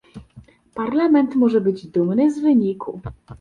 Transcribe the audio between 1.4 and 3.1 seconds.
być dumny z wyniku